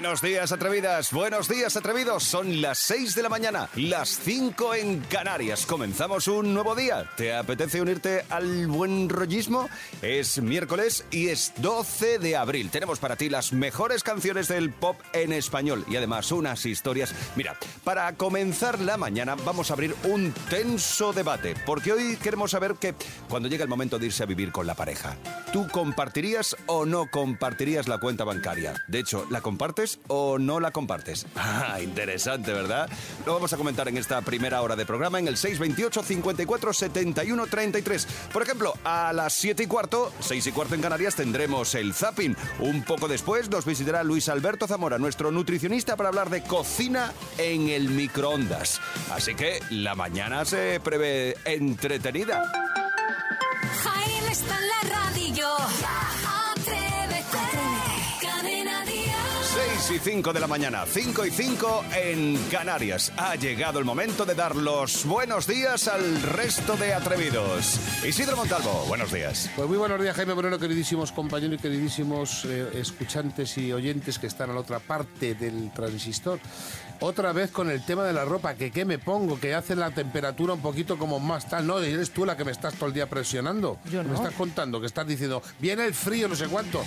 [0.00, 1.12] Buenos días, atrevidas.
[1.12, 2.24] Buenos días, atrevidos.
[2.24, 5.66] Son las 6 de la mañana, las 5 en Canarias.
[5.66, 7.04] Comenzamos un nuevo día.
[7.18, 9.68] ¿Te apetece unirte al buen rollismo?
[10.00, 12.70] Es miércoles y es 12 de abril.
[12.70, 17.14] Tenemos para ti las mejores canciones del pop en español y además unas historias.
[17.36, 22.76] Mira, para comenzar la mañana vamos a abrir un tenso debate, porque hoy queremos saber
[22.76, 22.94] que
[23.28, 25.18] cuando llega el momento de irse a vivir con la pareja,
[25.52, 28.82] ¿tú compartirías o no compartirías la cuenta bancaria?
[28.88, 31.26] De hecho, ¿la compartes o no la compartes?
[31.62, 32.88] Ah, interesante, ¿verdad?
[33.26, 37.46] Lo vamos a comentar en esta primera hora de programa en el 628 54 71
[37.46, 38.06] 33.
[38.32, 42.36] Por ejemplo, a las 7 y cuarto, 6 y cuarto en Canarias, tendremos el zapping.
[42.60, 47.68] Un poco después nos visitará Luis Alberto Zamora, nuestro nutricionista, para hablar de cocina en
[47.68, 48.80] el microondas.
[49.12, 52.50] Así que la mañana se prevé entretenida.
[53.82, 55.48] Jaime está en la radio.
[59.90, 63.12] 6 y 5 de la mañana, 5 y 5 en Canarias.
[63.16, 67.80] Ha llegado el momento de dar los buenos días al resto de atrevidos.
[68.06, 69.50] Isidro Montalvo, buenos días.
[69.56, 74.28] Pues muy buenos días, Jaime Moreno, queridísimos compañeros y queridísimos eh, escuchantes y oyentes que
[74.28, 76.38] están a la otra parte del transistor.
[77.00, 79.90] Otra vez con el tema de la ropa, que qué me pongo, que hace la
[79.90, 81.66] temperatura un poquito como más tal.
[81.66, 83.78] No, eres tú la que me estás todo el día presionando.
[83.90, 86.80] Yo Me estás contando, que estás diciendo, viene el frío, no sé cuánto.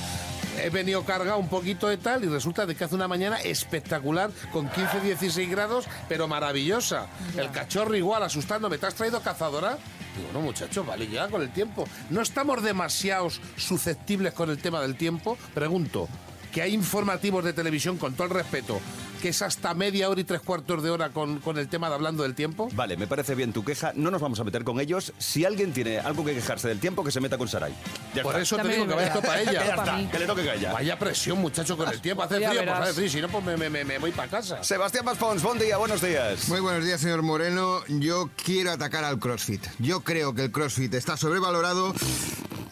[0.62, 4.32] He venido cargado un poquito de tal y resulta de que hace una mañana espectacular
[4.52, 7.08] con 15, 16 grados, pero maravillosa.
[7.38, 8.78] El cachorro igual asustándome.
[8.78, 9.78] ¿Te has traído cazadora?
[10.16, 11.88] Digo, no, muchachos, vale, ya con el tiempo.
[12.09, 15.38] ¿No estamos demasiados susceptibles con el tema del tiempo?
[15.54, 16.08] Pregunto,
[16.54, 18.80] que hay informativos de televisión, con todo el respeto,
[19.22, 21.96] que es hasta media hora y tres cuartos de hora con, con el tema de
[21.96, 22.70] hablando del tiempo.
[22.73, 23.92] Vale, me parece bien tu queja.
[23.96, 25.14] No nos vamos a meter con ellos.
[25.18, 27.74] Si alguien tiene algo que quejarse del tiempo, que se meta con Saray.
[28.14, 28.42] Ya Por está.
[28.44, 29.52] eso te También digo que vaya esto para ella.
[29.66, 30.74] Ya está, que le toque calla.
[30.74, 32.22] Vaya presión, muchacho, con el tiempo.
[32.22, 32.81] Hace Ya frío, pues verás.
[32.90, 33.09] hace frío.
[33.09, 34.64] Si no, pues me, me- me- me voy para casa.
[34.64, 36.47] Sebastián Maspons, buen día, buenos días.
[36.50, 37.80] Muy buenos días, señor Moreno.
[37.88, 39.66] Yo quiero atacar al CrossFit.
[39.80, 41.94] Yo creo que el CrossFit está sobrevalorado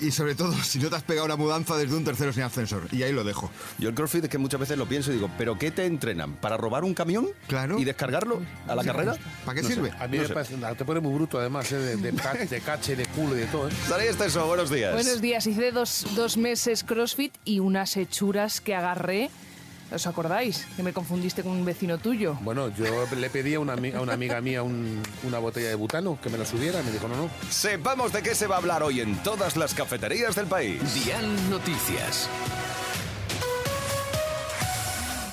[0.01, 2.87] y sobre todo si no te has pegado una mudanza desde un tercero sin ascensor.
[2.91, 3.49] Y ahí lo dejo.
[3.77, 6.33] Yo el CrossFit es que muchas veces lo pienso y digo, ¿pero qué te entrenan?
[6.35, 7.27] ¿Para robar un camión?
[7.47, 7.77] Claro.
[7.79, 9.15] ¿Y descargarlo a la carrera?
[9.45, 9.73] ¿Para qué No sé.
[9.75, 9.91] sirve?
[9.99, 10.33] A mí No me sé.
[10.33, 11.77] parece, te pone muy bruto además, ¿eh?
[11.77, 12.11] de, de,
[12.49, 13.69] de cache, de culo y de todo.
[13.69, 13.73] ¿eh?
[13.87, 14.93] Saray Esteso, buenos días.
[14.93, 15.45] Buenos días.
[15.47, 19.29] Hice dos, dos meses CrossFit y unas hechuras que agarré.
[19.91, 20.65] ¿Os acordáis?
[20.77, 22.37] Que me confundiste con un vecino tuyo.
[22.41, 22.85] Bueno, yo
[23.15, 26.29] le pedí a una, ami- a una amiga mía un- una botella de butano que
[26.29, 26.81] me la subiera.
[26.81, 27.29] Me dijo, no, no.
[27.49, 30.81] Sepamos de qué se va a hablar hoy en todas las cafeterías del país.
[30.93, 32.29] Dial Noticias.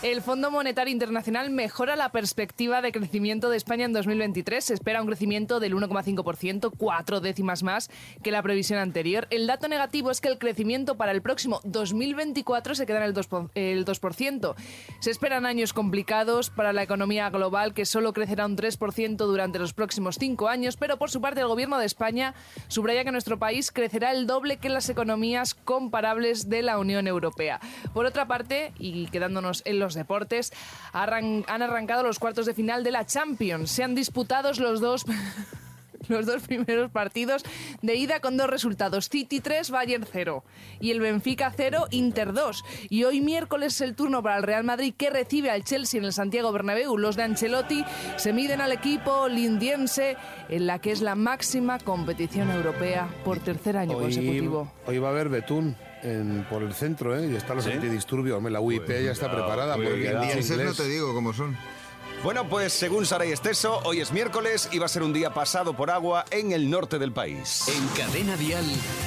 [0.00, 4.64] El Fondo Monetario Internacional mejora la perspectiva de crecimiento de España en 2023.
[4.64, 7.90] Se espera un crecimiento del 1,5%, cuatro décimas más
[8.22, 9.26] que la previsión anterior.
[9.30, 13.12] El dato negativo es que el crecimiento para el próximo 2024 se queda en el
[13.14, 13.26] 2%.
[13.28, 14.54] po- el 2%.
[15.00, 19.72] Se esperan años complicados para la economía global, que solo crecerá un 3% durante los
[19.74, 22.34] próximos cinco años, pero por su parte el Gobierno de España
[22.68, 27.58] subraya que nuestro país crecerá el doble que las economías comparables de la Unión Europea.
[27.92, 30.52] Por otra parte, y quedándonos en los deportes,
[30.92, 33.70] arran- han arrancado los cuartos de final de la Champions.
[33.70, 35.04] Se han disputado los dos...
[36.06, 37.42] Los dos primeros partidos
[37.82, 40.42] de ida con dos resultados, City 3, Bayern 0
[40.80, 42.64] y el Benfica 0, Inter 2.
[42.88, 46.06] Y hoy miércoles es el turno para el Real Madrid que recibe al Chelsea en
[46.06, 46.96] el Santiago Bernabéu.
[46.96, 47.84] Los de Ancelotti
[48.16, 50.16] se miden al equipo lindiense
[50.48, 54.72] en la que es la máxima competición europea por tercer año consecutivo.
[54.86, 57.26] hoy va a haber betún en- por el centro, ¿eh?
[57.30, 57.72] Y están los ¿Sí?
[57.72, 58.36] antidisturbios.
[58.36, 60.76] Hombre, La UIP ya está preparada porque el día Ese no inglés...
[60.76, 61.56] te digo cómo son.
[62.24, 65.74] Bueno, pues según Saray Esteso, hoy es miércoles y va a ser un día pasado
[65.74, 67.64] por agua en el norte del país.
[67.68, 68.64] En Cadena Dial,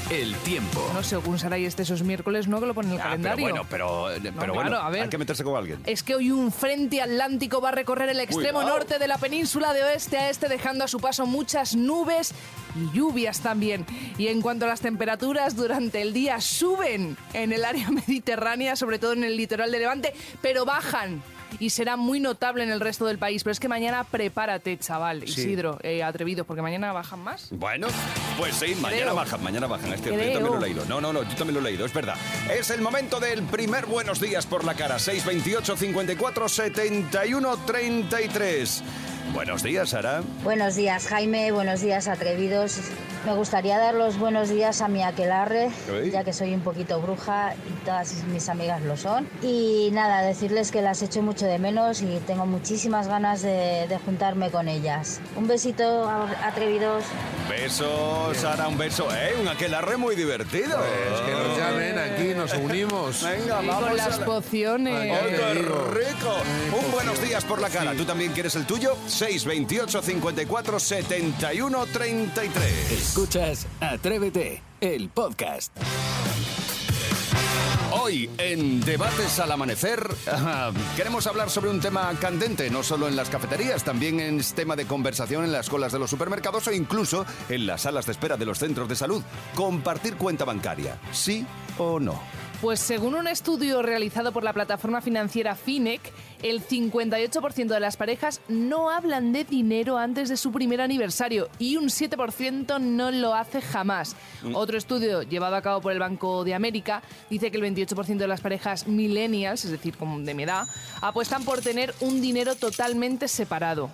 [0.09, 0.89] el tiempo.
[0.93, 3.45] No, según Saray, este esos miércoles no que lo pone en el Ah, pero calendario.
[3.49, 4.07] bueno, pero,
[4.39, 5.03] pero bueno, claro, a ver.
[5.03, 5.81] hay que meterse con alguien.
[5.85, 9.73] Es que hoy un frente atlántico va a recorrer el extremo norte de la península
[9.73, 12.31] de oeste a este, dejando a su paso muchas nubes
[12.75, 13.85] y lluvias también.
[14.17, 18.99] Y en cuanto a las temperaturas, durante el día suben en el área mediterránea, sobre
[18.99, 21.21] todo en el litoral de Levante, pero bajan.
[21.59, 23.43] Y será muy notable en el resto del país.
[23.43, 25.41] Pero es que mañana prepárate, chaval, Sí.
[25.41, 27.47] Isidro, eh, atrevido, porque mañana bajan más.
[27.51, 27.87] Bueno,
[28.37, 29.15] pues sí, mañana Creo.
[29.15, 29.93] bajan, mañana bajan.
[29.93, 30.85] Este, yo también lo he leído.
[30.85, 32.15] No, no, no, yo también lo he leído, es verdad.
[32.51, 34.97] Es el momento del primer buenos días por la cara.
[34.99, 38.83] 628 54 71 33.
[39.33, 40.21] Buenos días, Sara.
[40.43, 41.51] Buenos días, Jaime.
[41.51, 42.79] Buenos días, atrevidos.
[43.25, 45.69] Me gustaría dar los buenos días a mi aquelarre,
[46.11, 49.27] ya que soy un poquito bruja y todas mis amigas lo son.
[49.43, 53.99] Y nada, decirles que las echo mucho de menos y tengo muchísimas ganas de, de
[54.03, 55.19] juntarme con ellas.
[55.35, 57.03] Un besito, a- atrevidos.
[57.47, 59.07] Besos, Ana, un beso.
[59.13, 59.35] ¿Eh?
[59.39, 60.79] Un aquelarre muy divertido.
[60.83, 63.21] Es que nos llamen aquí, nos unimos.
[63.23, 64.95] Venga, vamos con a las la- pociones.
[64.99, 66.35] Ay, ¡Ay, qué rico!
[66.83, 67.93] Un buenos días por la cara.
[67.93, 68.97] ¿Tú también quieres el tuyo?
[69.05, 73.10] 628 54 71 33.
[73.11, 75.75] Escuchas Atrévete, el podcast.
[77.91, 79.99] Hoy en Debates al Amanecer
[80.95, 84.85] queremos hablar sobre un tema candente, no solo en las cafeterías, también es tema de
[84.85, 88.45] conversación en las colas de los supermercados o incluso en las salas de espera de
[88.45, 89.21] los centros de salud.
[89.55, 91.45] Compartir cuenta bancaria, ¿sí
[91.77, 92.17] o no?
[92.61, 95.99] Pues según un estudio realizado por la plataforma financiera Finec,
[96.43, 101.77] el 58% de las parejas no hablan de dinero antes de su primer aniversario y
[101.77, 104.15] un 7% no lo hace jamás.
[104.53, 108.27] Otro estudio llevado a cabo por el Banco de América dice que el 28% de
[108.27, 110.67] las parejas millennials, es decir, como de mi edad,
[111.01, 113.89] apuestan por tener un dinero totalmente separado.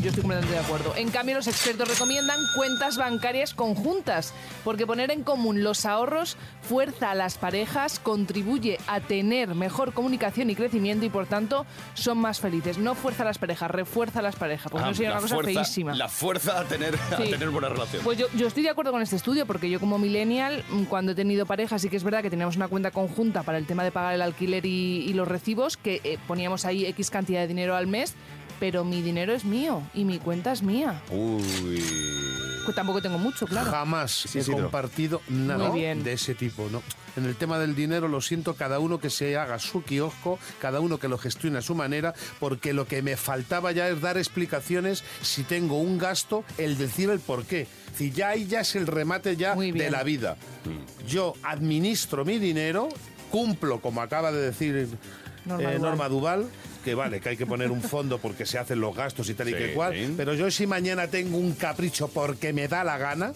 [0.00, 0.94] Yo estoy completamente de acuerdo.
[0.96, 4.32] En cambio, los expertos recomiendan cuentas bancarias conjuntas,
[4.62, 10.48] porque poner en común los ahorros fuerza a las parejas, contribuye a tener mejor comunicación
[10.48, 12.78] y crecimiento y, por tanto, son más felices.
[12.78, 15.22] No fuerza a las parejas, refuerza a las parejas, porque Ah, no sería la una
[15.22, 15.94] cosa fuerza- feísima.
[15.94, 18.02] La fuerza a tener, a tener buena relación.
[18.04, 21.12] Pues yo, yo estoy de acuerdo con este estudio porque yo como millennial, mm, cuando
[21.12, 23.82] he tenido pareja, sí que es verdad que teníamos una cuenta conjunta para el tema
[23.82, 27.48] de pagar el alquiler y, y los recibos, que eh, poníamos ahí X cantidad de
[27.48, 28.14] dinero al mes,
[28.60, 31.02] pero mi dinero es mío y mi cuenta es mía.
[31.10, 31.82] Uy.
[32.64, 33.70] Pues tampoco tengo mucho, claro.
[33.70, 36.82] Jamás he compartido nada de ese tipo, ¿no?
[37.16, 40.78] En el tema del dinero lo siento, cada uno que se haga su kiosco, cada
[40.80, 44.18] uno que lo gestione a su manera, porque lo que me faltaba ya es dar
[44.18, 47.66] explicaciones si tengo un gasto, el decir el por qué.
[47.96, 50.36] Si ya ahí ya es el remate ya de la vida.
[51.08, 52.88] Yo administro mi dinero,
[53.30, 54.88] cumplo, como acaba de decir
[55.44, 55.82] Norma eh, Duval.
[55.82, 56.48] Norma Duval,
[56.84, 59.48] que vale, que hay que poner un fondo porque se hacen los gastos y tal
[59.48, 59.58] y Sí.
[59.58, 63.32] que cual, pero yo si mañana tengo un capricho porque me da la gana,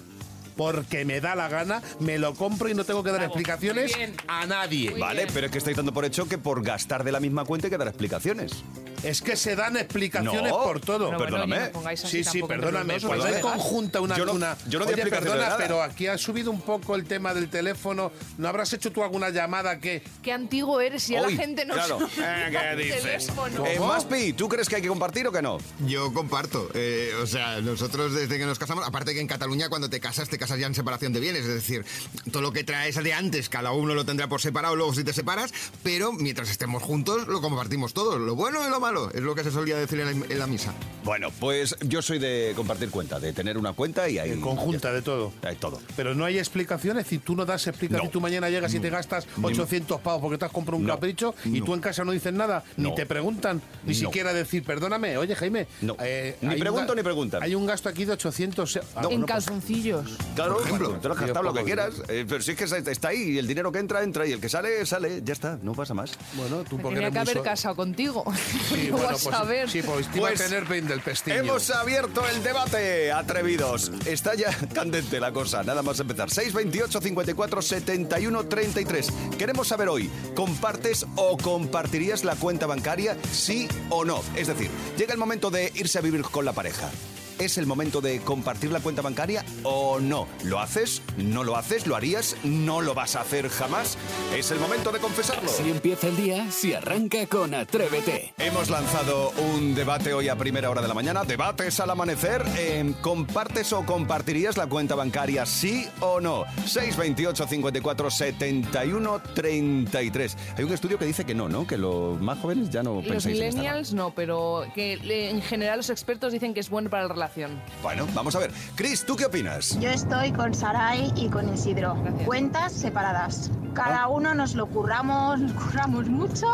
[0.56, 3.32] porque me da la gana, me lo compro y no tengo que dar Bravo.
[3.34, 3.92] explicaciones
[4.28, 4.90] a nadie.
[4.92, 5.30] Muy Vale, bien.
[5.34, 7.70] pero es que estáis dando por hecho que por gastar de la misma cuenta hay
[7.72, 8.62] que dar explicaciones.
[9.04, 11.06] Es que se dan explicaciones No, por todo.
[11.10, 11.68] Pero bueno, perdóname.
[11.70, 12.94] pongáis así Sí, sí, tampoco entre los perdóname.
[12.94, 13.42] dos, Cuando a pegar.
[13.42, 14.16] conjunta una...
[14.16, 15.56] Yo no- una- yo no di Oye, explicaciones de perdona, nada.
[15.58, 18.12] pero aquí ha subido un poco el tema del teléfono.
[18.38, 20.02] ¿No habrás hecho tú alguna llamada que...
[20.22, 21.98] Qué antiguo eres y ya Uy, la gente no claro.
[21.98, 23.02] sabe Eh, ¿qué el dices?
[23.02, 23.66] teléfono.
[23.66, 25.58] Eh, Maspi, ¿tú crees que hay que compartir o que no?
[25.86, 26.68] Yo comparto.
[26.74, 30.28] Eh, o sea, nosotros desde que nos casamos, aparte que en Cataluña cuando te casas,
[30.28, 31.42] te casas ya en separación de bienes.
[31.42, 31.84] Es decir,
[32.32, 35.12] todo lo que traes de antes, cada uno lo tendrá por separado luego si te
[35.12, 35.52] separas,
[35.82, 38.18] pero mientras estemos juntos lo compartimos todos.
[38.20, 40.46] Lo bueno y lo malo, es lo que se solía decir en la, en la
[40.46, 40.72] misa.
[41.04, 44.30] Bueno, pues yo soy de compartir cuenta, de tener una cuenta y ahí...
[44.30, 45.32] En conjunta de todo.
[45.42, 45.80] Hay todo.
[45.96, 48.10] Pero no hay explicaciones, si tú no das explicaciones, No.
[48.10, 50.94] tú mañana llegas y te gastas 800 pavos porque te has comprado un No.
[50.94, 51.64] capricho y No.
[51.66, 53.98] tú en casa no dices nada, ni te preguntan, ni No.
[53.98, 55.66] siquiera decir, perdóname, oye Jaime.
[55.82, 55.96] No.
[56.00, 57.42] eh, Ni un pregunto ni preguntan.
[57.42, 58.76] Hay un gasto aquí de 800...
[58.96, 60.16] Ah, en pues- calzoncillos.
[60.34, 60.88] Claro, Por ejemplo.
[61.00, 63.38] te lo has gastado lo que quieras, eh, pero si es que está- ahí y
[63.38, 66.12] el dinero que entra, entra y el que sale, sale, ya está, no pasa más.
[66.34, 68.24] Bueno, tú porque tenía que haber casado contigo.
[68.68, 69.70] Sí, No bueno, pues, a ver.
[69.70, 71.36] sí, pues te Pues iba a tener pein del pestillo.
[71.36, 73.90] Hemos abierto el debate, atrevidos.
[74.06, 76.30] Está ya candente la cosa, nada más empezar.
[76.30, 79.12] 628 54 71 33.
[79.38, 84.22] Queremos saber hoy, ¿compartes o compartirías la cuenta bancaria, sí o no?
[84.36, 86.90] Es decir, llega el momento de irse a vivir con la pareja.
[87.38, 90.28] ¿Es el momento de compartir la cuenta bancaria o no?
[90.44, 91.02] ¿Lo haces?
[91.16, 91.86] ¿No lo haces?
[91.86, 92.36] ¿Lo harías?
[92.44, 93.98] ¿No lo vas a hacer jamás?
[94.36, 95.48] Es el momento de confesarlo.
[95.48, 98.34] Si empieza el día, si arranca con Atrévete.
[98.38, 101.24] Hemos lanzado un debate hoy a primera hora de la mañana.
[101.24, 102.44] Debates al amanecer.
[102.56, 106.44] Eh, ¿Compartes o compartirías la cuenta bancaria, sí o no?
[106.66, 110.36] 628 54 71 33.
[110.56, 111.66] Hay un estudio que dice que no, ¿no?
[111.66, 113.62] Que los más jóvenes ya no Los pensáis en esta, ¿no?
[113.64, 117.23] millennials no, pero que le- en general los expertos dicen que es bueno para la
[117.24, 117.60] relación.
[117.82, 118.52] Bueno, vamos a ver.
[118.74, 119.78] Chris, ¿tú qué opinas?
[119.80, 121.94] Yo estoy con Sarai y con Isidro.
[121.94, 122.26] Gracias.
[122.26, 123.50] Cuentas separadas.
[123.72, 126.46] Cada uno nos lo curramos, nos curramos mucho,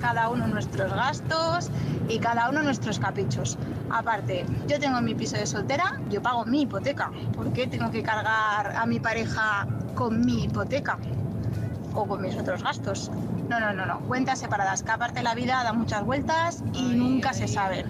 [0.00, 1.70] cada uno nuestros gastos
[2.08, 3.58] y cada uno nuestros caprichos.
[3.90, 7.10] Aparte, yo tengo mi piso de soltera, yo pago mi hipoteca.
[7.34, 10.98] ¿Por qué tengo que cargar a mi pareja con mi hipoteca?
[11.92, 13.10] O con mis otros gastos.
[13.48, 14.00] No, no, no, no.
[14.00, 17.84] Cuentas separadas, que aparte la vida da muchas vueltas y nunca se sabe.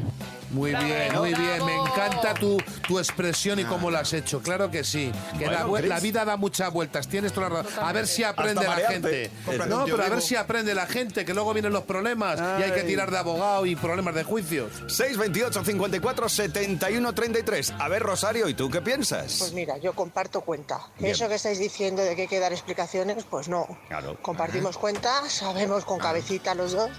[0.54, 1.64] Muy bien, muy bien.
[1.66, 4.40] Me encanta tu, tu expresión y cómo lo has hecho.
[4.40, 5.10] Claro que sí.
[5.38, 7.08] Que la, Bueno, vida da muchas vueltas.
[7.08, 7.84] Tienes toda la razón.
[7.84, 9.30] A ver si aprende la gente.
[9.68, 12.70] No, pero a ver si aprende la gente, que luego vienen los problemas y hay
[12.72, 14.70] que tirar de abogado y problemas de juicios.
[14.86, 17.74] 628 54 71 33.
[17.78, 19.36] A ver, Rosario, ¿y tú qué piensas?
[19.38, 20.80] Pues mira, yo comparto cuenta.
[21.00, 23.66] Eso que estáis diciendo de que hay que dar explicaciones, pues no.
[23.88, 24.16] Claro.
[24.22, 26.90] Compartimos cuenta, sabemos con cabecita los dos.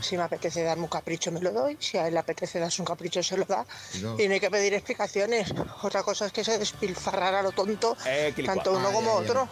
[0.00, 1.76] Si me apetece darme un capricho, me lo doy.
[1.80, 3.64] Si a él le apetece darse un capricho, se lo da.
[4.00, 4.18] No.
[4.18, 5.52] Y no hay que pedir explicaciones.
[5.82, 9.48] Otra cosa es que se despilfarrar a lo tonto, Eh, tanto uno Ay, como otro.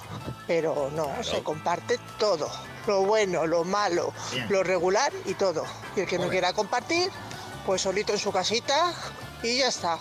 [0.47, 2.51] Pero no, se comparte todo.
[2.87, 4.13] Lo bueno, lo malo,
[4.49, 5.65] lo regular y todo.
[5.95, 7.11] Y el que no quiera compartir,
[7.67, 8.95] pues solito en su casita
[9.43, 9.99] y ya está.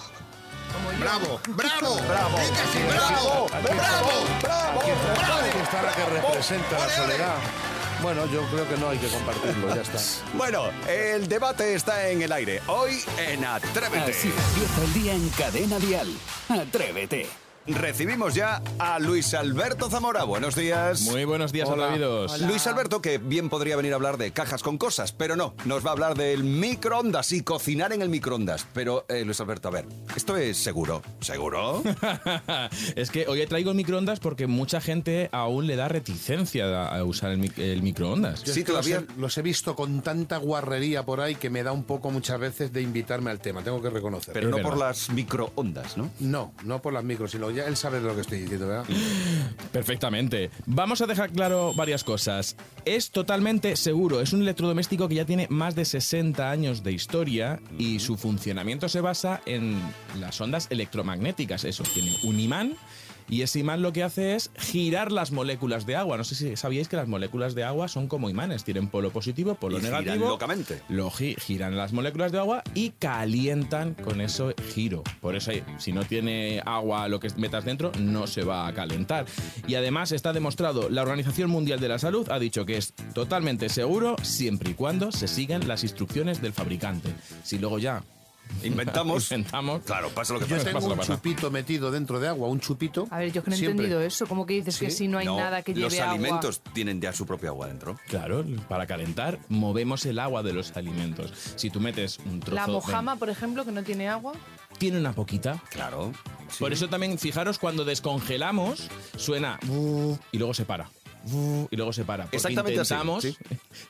[0.99, 1.39] ¡Bravo!
[1.49, 1.95] ¡Bravo!
[2.07, 2.37] ¡Bravo!
[2.71, 3.47] sí, bravo!
[3.47, 4.11] ¡Bravo!
[4.41, 4.79] ¡Bravo!
[4.79, 7.35] Aquí está la que representa la soledad.
[8.01, 9.97] Bueno, yo creo que no hay que compartirlo, ya está.
[10.33, 12.61] Bueno, el debate está en el aire.
[12.67, 14.11] Hoy en Atrévete.
[14.11, 16.07] Así empieza el día en Cadena Dial.
[16.49, 17.27] Atrévete.
[17.67, 20.23] Recibimos ya a Luis Alberto Zamora.
[20.23, 21.01] Buenos días.
[21.01, 21.87] Muy buenos días, Hola.
[21.87, 22.39] atrevidos.
[22.41, 25.85] Luis Alberto, que bien podría venir a hablar de cajas con cosas, pero no, nos
[25.85, 28.65] va a hablar del microondas y cocinar en el microondas.
[28.73, 31.01] Pero, eh, Luis Alberto, a ver, ¿esto es seguro?
[31.19, 31.83] ¿Seguro?
[32.95, 37.31] es que hoy traigo el microondas porque mucha gente aún le da reticencia a usar
[37.31, 38.43] el, mic- el microondas.
[38.45, 41.35] Yo Sí, es que los todavía- he, los he visto con tanta guarrería por ahí
[41.35, 44.33] que me da un poco muchas veces de invitarme al tema, tengo que reconocer.
[44.33, 46.09] Pero Es no por las microondas, ¿no?
[46.21, 48.85] No, no por las micros, sino ya él sabe de lo que estoy diciendo, ¿verdad?
[49.71, 50.49] Perfectamente.
[50.65, 52.55] Vamos a dejar claro varias cosas.
[52.85, 57.59] Es totalmente seguro, es un electrodoméstico que ya tiene más de 60 años de historia
[57.77, 59.81] y su funcionamiento se basa en
[60.19, 61.65] las ondas electromagnéticas.
[61.65, 62.77] Eso, tiene un imán
[63.29, 66.17] y ese imán lo que hace es girar las moléculas de agua.
[66.17, 69.55] No sé si sabíais que las moléculas de agua son como imanes, tienen polo positivo,
[69.55, 70.29] polo Y giran negativo.
[70.29, 70.81] locamente.
[70.89, 75.03] Lo gi- giran las moléculas de agua y calientan con ese giro.
[75.21, 78.73] Por eso, eh, si no tiene agua lo que metas dentro, no se va a
[78.73, 79.25] calentar.
[79.67, 83.69] Y además está demostrado, la Organización Mundial de la Salud ha dicho que es totalmente
[83.69, 87.09] seguro siempre y cuando se sigan las instrucciones del fabricante.
[87.43, 88.03] Si luego ya
[88.63, 89.31] Inventamos.
[89.31, 90.65] inventamos, Claro, pasa lo que Yo pasa.
[90.67, 91.13] tengo pasa, un pasa.
[91.15, 93.07] chupito metido dentro de agua, un chupito.
[93.11, 93.85] A ver, yo que no he siempre.
[93.85, 94.25] entendido eso.
[94.27, 96.13] ¿Cómo que dices que si no hay No, nada que lleve los agua?
[96.13, 97.97] alimentos tienen ya su propia agua dentro.
[98.07, 101.31] Claro, para calentar movemos el agua de los alimentos.
[101.55, 104.33] Si tú metes un trozo La de- mojama, por ejemplo, que no tiene agua.
[104.77, 106.11] tiene una poquita, Claro.
[106.59, 108.87] Por eso también, fijaros, cuando descongelamos,
[109.17, 110.89] suena "bu", y luego se para.
[111.71, 112.23] Y luego se para.
[112.25, 113.37] Porque Exactamente así, intentamos, sí.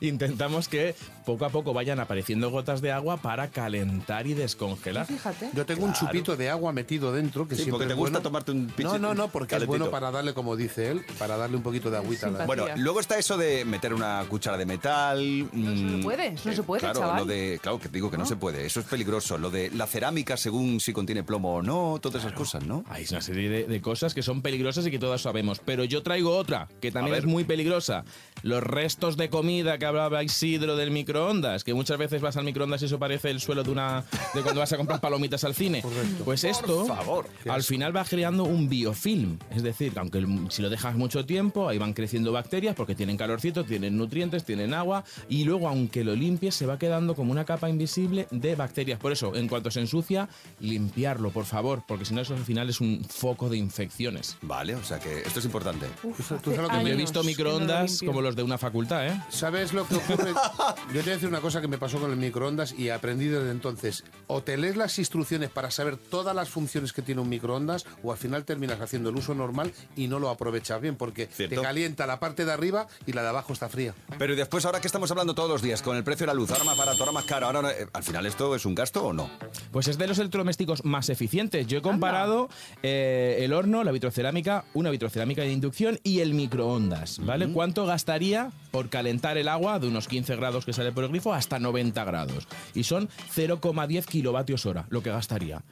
[0.00, 0.94] intentamos que
[1.24, 5.06] poco a poco vayan apareciendo gotas de agua para calentar y descongelar.
[5.06, 5.50] Fíjate.
[5.54, 8.18] Yo tengo un chupito de agua metido dentro que Sí, siempre porque te es gusta
[8.18, 8.22] bueno.
[8.22, 11.36] tomarte un No, pichi- no, no, porque es bueno para darle, como dice él, para
[11.36, 12.26] darle un poquito de agüita.
[12.26, 12.64] a la- Simpatía.
[12.64, 15.48] Bueno, luego está eso de meter una cuchara de metal.
[15.52, 17.16] No se puede, eso no se puede, claro, chaval.
[17.18, 18.26] Lo de, claro, que digo que no.
[18.26, 18.66] se puede.
[18.66, 19.38] Eso es peligroso.
[19.38, 22.84] Lo de la cerámica, según si contiene plomo o no, todas esas cosas, ¿no?
[22.88, 25.60] Hay una serie de, de cosas que son peligrosas y que todas sabemos.
[25.64, 27.17] Pero yo traigo otra, que también.
[27.18, 28.04] Es muy peligrosa.
[28.42, 32.80] Los restos de comida que hablaba Isidro del microondas, que muchas veces vas al microondas
[32.82, 35.82] y eso parece el suelo de una de cuando vas a comprar palomitas al cine.
[36.24, 37.26] Pues esto, favor.
[37.48, 39.38] al final va creando un biofilm.
[39.54, 42.94] Es decir, que aunque el- si lo dejas mucho tiempo, ahí van creciendo bacterias porque
[42.94, 47.32] tienen calorcito, tienen nutrientes, tienen agua y luego aunque lo limpies se va quedando como
[47.32, 49.00] una capa invisible de bacterias.
[49.00, 50.28] Por eso, en cuanto se ensucia,
[50.60, 54.36] limpiarlo, por favor, porque si no eso al final es un foco de infecciones.
[54.42, 55.86] Vale, o sea que esto es importante.
[56.04, 59.22] Uf, Tú- sabes lo que me visto microondas como los de una facultad, ¿eh?
[59.30, 60.32] ¿Sabes lo que ocurre?
[60.94, 63.26] Yo te voy a decir una cosa que me pasó con el microondas y aprendí
[63.26, 64.04] desde entonces.
[64.26, 68.12] O te lees las instrucciones para saber todas las funciones que tiene un microondas o
[68.12, 71.56] al final terminas haciendo el uso normal y no lo aprovechas bien porque Cierto.
[71.56, 73.94] te calienta la parte de arriba y la de abajo está fría.
[74.18, 76.34] Pero y después, ahora que estamos hablando todos los días con el precio de la
[76.34, 78.74] luz, ahora más barato, ahora más caro, ahora no- eh, al final esto es un
[78.74, 79.30] gasto o no?
[79.72, 81.66] Pues es de los electrodomésticos más eficientes.
[81.66, 82.48] Yo he comparado
[82.82, 87.48] eh, el horno, la vitrocerámica, una vitrocerámica de inducción y el microondas, ¿vale?
[87.52, 91.32] ¿Cuánto gastaría por calentar el agua de unos 15 grados que sale por el grifo
[91.34, 92.46] hasta 90 grados?
[92.74, 95.62] Y son 0,10 kilovatios hora lo que gastaría.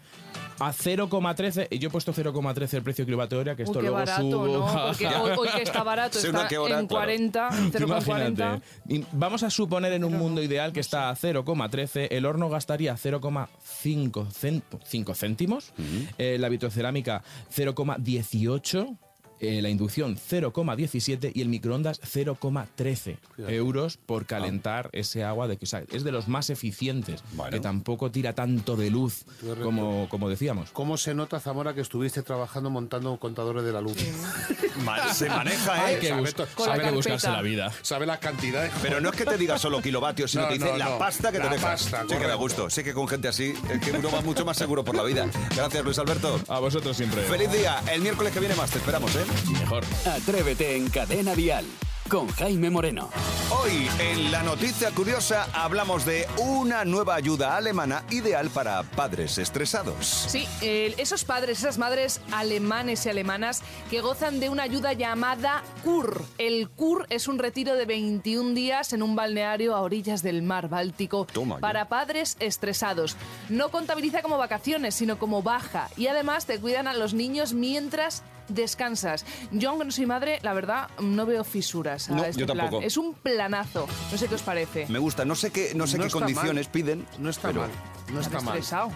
[0.59, 3.91] A 0,13, y yo he puesto 0,13 el precio kilovatio hora, que esto Uy, qué
[3.91, 4.87] luego barato, subo, ¿no?
[4.89, 7.05] Porque hoy, hoy que está barato, está qué hora, en claro.
[7.05, 7.85] 40, en Tú 0,40.
[8.07, 8.63] Imagínate.
[8.89, 12.95] Y Vamos a suponer en un mundo ideal que está a 0,13, el horno gastaría
[12.95, 13.49] 0,5
[14.31, 15.73] cén- cinco céntimos,
[16.17, 17.23] eh, la vitrocerámica
[17.55, 18.97] 0,18
[19.41, 23.17] eh, la inducción 0,17 y el microondas 0,13
[23.49, 25.49] euros por calentar ese agua.
[25.49, 29.25] De que, o sea, es de los más eficientes, que tampoco tira tanto de luz
[29.63, 30.71] como, como decíamos.
[30.73, 33.97] ¿Cómo se nota, Zamora, que estuviste trabajando montando contadores de la luz?
[35.15, 35.99] Se maneja, Hay ¿eh?
[35.99, 36.27] que, sabe
[36.57, 37.73] sabe la que buscarse la vida.
[37.83, 38.73] Sabe las cantidades.
[38.83, 40.99] Pero no es que te diga solo kilovatios, sino No, que dice no, la no.
[40.99, 41.67] pasta que te La deja.
[41.69, 42.71] pasta, sí que da gusto.
[42.71, 45.27] Sí que con gente así es que uno va mucho más seguro por la vida.
[45.55, 46.41] Gracias, Luis Alberto.
[46.49, 47.23] A vosotros siempre.
[47.23, 47.83] Feliz día.
[47.93, 48.71] El miércoles que viene más.
[48.71, 49.25] Te esperamos, ¿eh?
[49.53, 49.85] Mejor.
[50.07, 51.65] Atrévete en Cadena Dial
[52.09, 53.11] con Jaime Moreno.
[53.51, 60.07] Hoy, en la noticia curiosa, hablamos de una nueva ayuda alemana ideal para padres estresados.
[60.07, 65.63] Sí, eh, esos padres, esas madres alemanes y alemanas que gozan de una ayuda llamada
[65.83, 66.25] CUR.
[66.39, 70.69] El CUR es un retiro de 21 días en un balneario a orillas del mar
[70.69, 71.61] Báltico Toma ya.
[71.61, 73.17] para padres estresados.
[73.49, 75.89] No contabiliza como vacaciones, sino como baja.
[75.97, 79.25] Y además te cuidan a los niños mientras descansas.
[79.51, 82.59] Yo, aunque no soy madre, la verdad, no veo fisuras a No, este yo plan.
[82.59, 82.83] tampoco.
[82.83, 83.87] Es un planazo.
[84.13, 84.87] No sé qué os parece.
[84.89, 85.25] Me gusta.
[85.25, 86.73] No sé qué, no sé No qué está condiciones mal.
[86.73, 87.07] piden.
[87.19, 87.71] No está pero- mal.
[88.07, 88.55] No está Estar mal.
[88.57, 88.91] estresado.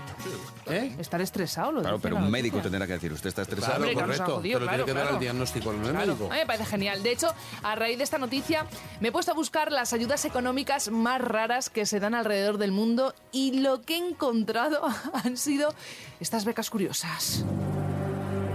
[0.67, 0.95] ¿Eh?
[1.01, 2.43] Estar estresado, lo Claro, pero un noticia.
[2.43, 3.79] médico tendrá que decir, usted está estresado.
[3.83, 4.25] Claro, correcto.
[4.37, 5.17] jodido, pero claro, tiene que dar claro.
[5.17, 6.27] el diagnóstico Claro, médico.
[6.27, 7.03] a mí me parece genial.
[7.03, 8.67] De hecho, a raíz de esta noticia,
[9.01, 12.71] me he puesto a buscar las ayudas económicas más raras que se dan alrededor del
[12.71, 14.81] mundo y lo que he encontrado
[15.25, 15.75] han sido
[16.21, 17.45] estas becas curiosas.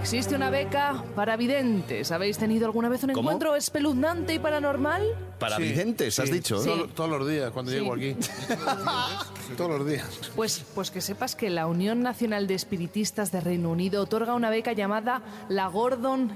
[0.06, 2.12] Existe una beca para videntes.
[2.12, 3.32] ¿Habéis tenido alguna vez un ¿Cómo?
[3.32, 5.02] encuentro espeluznante y paranormal?
[5.40, 6.34] Para Sí, videntes, has sí.
[6.36, 6.60] dicho.
[6.60, 6.70] Sí.
[6.70, 7.80] Todo- Todos los días, cuando Sí.
[7.80, 8.16] llego aquí.
[9.58, 10.06] Todos los días.
[10.36, 14.52] Pues, pues que sepas que la Unión Nacional de Espiritistas de Reino Unido otorga una
[14.52, 16.32] beca llamada la Gordon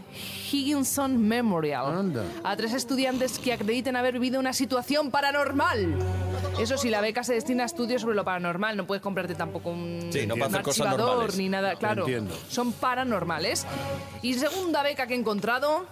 [0.51, 2.23] Higginson Memorial Anda.
[2.43, 5.95] a tres estudiantes que acrediten haber vivido una situación paranormal.
[6.59, 8.75] Eso sí, la beca se destina a estudios sobre lo paranormal.
[8.75, 11.37] No puedes comprarte tampoco un, Sí, no para un hacer cosas archivador normales.
[11.37, 11.75] ni nada.
[11.75, 12.35] Claro, Entiendo.
[12.49, 13.58] son paranormales.
[14.21, 15.85] Y segunda beca que he encontrado.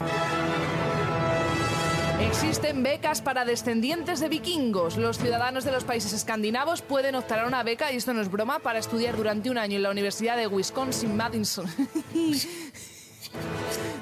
[2.20, 4.98] Existen becas para descendientes de vikingos.
[4.98, 8.30] Los ciudadanos de los países escandinavos pueden optar a una beca, y esto no es
[8.32, 11.68] broma, para estudiar durante un año en la Universidad de Wisconsin-Madison.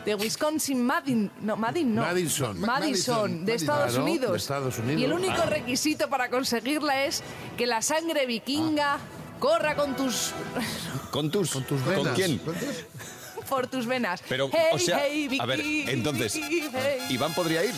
[0.06, 1.32] de Wisconsin-Madison.
[1.42, 2.02] No, Madin, no.
[2.04, 2.60] Madison.
[2.62, 3.46] Madison, Madison.
[3.46, 4.32] de Estados Claro, Unidos.
[4.32, 5.02] de Estados Unidos.
[5.02, 5.46] Y el único Ah.
[5.48, 7.22] requisito para conseguirla es
[7.58, 8.98] que la sangre vikinga
[9.40, 10.32] corra con tus
[11.12, 11.52] Con tus.
[11.52, 12.40] Con tus ¿Con quién?
[13.46, 14.22] Por tus venas.
[14.28, 17.00] Pero, Hey, o sea, hey, a ver, Vicky, entonces, Vicky, hey.
[17.10, 17.74] Iván podría ir.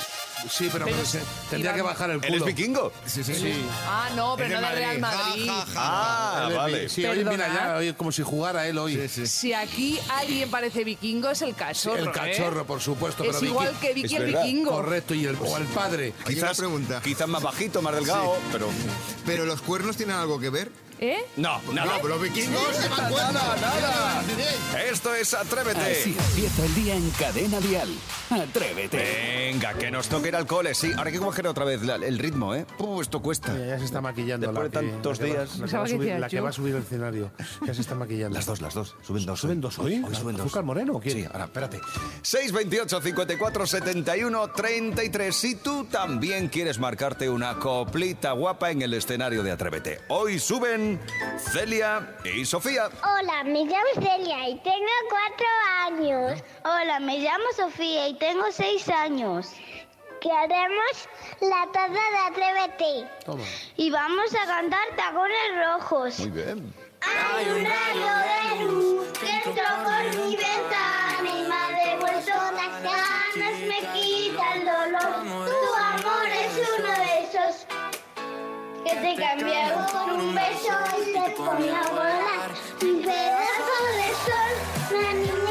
[0.52, 1.20] Sí, pero, Pero- se-
[1.50, 2.28] tendría Iván- que bajar el culo.
[2.30, 2.94] ¿Eres vikingo?
[3.08, 3.54] Sí, sí, Sí.
[3.88, 5.48] Ah, no, pero Es de no de Real Madrid.
[5.48, 5.74] Ja, ja, ja.
[5.76, 6.90] Ah, es vale.
[6.90, 8.96] Sí, oye, mira ya, oye, como si jugara él hoy.
[8.96, 9.28] Sí, sí.
[9.28, 11.98] Si aquí alguien parece vikingo es el cachorro.
[12.04, 12.66] El cachorro, ¿eh?
[12.66, 13.24] por supuesto.
[13.24, 14.72] Es pero Vicky- igual que Vicky es el vikingo.
[14.72, 16.14] Correcto, y el, o el padre.
[16.38, 17.02] Una pregunta.
[17.04, 18.70] Quizás más bajito, más delgado, pero.
[19.26, 20.72] ¿Pero los cuernos tienen algo que ver?
[21.00, 21.18] ¿Eh?
[21.38, 21.94] No, nada.
[21.96, 22.62] No, pero los vikingos.
[22.90, 24.24] Nada, nada.
[24.90, 25.80] Esto es Atrévete.
[25.80, 27.90] Así empieza el día en Cadena Dial.
[28.32, 28.98] Atrévete.
[29.52, 30.92] Venga, que nos toque ir al cole, sí.
[30.98, 32.66] Ahora hay que coger otra vez la- el ritmo, ¿eh?
[32.80, 33.54] Uh, esto cuesta.
[33.54, 34.48] Mira, ya se está maquillando.
[34.48, 35.60] Después la de que- tantos la que va- días.
[35.60, 36.44] La que, va, a subir, la que yo.
[36.44, 37.32] va a subir al escenario.
[37.66, 38.36] Ya se está maquillando.
[38.36, 38.96] Las dos, las dos.
[39.06, 39.40] Suben dos.
[39.40, 40.04] ¿Suben dos hoy?
[40.08, 40.46] Hoy suben dos.
[40.48, 41.16] ¿Azúcar moreno o quién?
[41.18, 41.80] Sí, ahora, espérate.
[42.24, 45.36] 628 54 71 33.
[45.36, 50.02] Si tú también quieres marcarte una coplita guapa en el escenario de Atrévete.
[50.10, 50.87] Hoy suben
[51.38, 52.90] Celia y Sofía.
[53.04, 55.48] Hola, me llamo Celia y tengo cuatro
[55.86, 56.44] años.
[56.64, 59.52] Hola, me llamo Sofía y tengo seis años.
[60.22, 61.10] Que haremos
[61.42, 63.08] la taza de Atrévete.
[63.26, 63.44] Toma.
[63.76, 66.20] Y vamos a cantar tacones rojos.
[66.20, 66.74] Muy bien.
[67.02, 70.87] Hay un rayo de luz que entró por mi ventana
[78.88, 82.52] que te cambia por un beso y te pone a volar.
[82.82, 84.54] Un pedazo de sol,
[85.02, 85.47] la niña